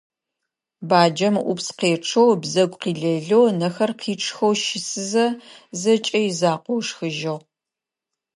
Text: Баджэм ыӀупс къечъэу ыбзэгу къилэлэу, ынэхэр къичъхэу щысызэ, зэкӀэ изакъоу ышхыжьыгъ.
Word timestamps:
Баджэм 0.89 1.35
ыӀупс 1.45 1.67
къечъэу 1.79 2.27
ыбзэгу 2.35 2.79
къилэлэу, 2.81 3.43
ынэхэр 3.51 3.91
къичъхэу 3.99 4.53
щысызэ, 4.63 5.25
зэкӀэ 5.81 6.19
изакъоу 6.29 6.77
ышхыжьыгъ. 6.83 7.43